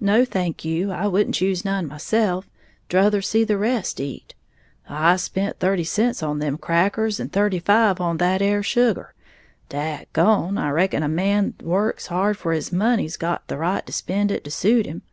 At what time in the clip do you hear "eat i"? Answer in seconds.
4.00-5.16